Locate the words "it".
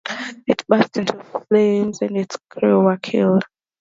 0.47-0.65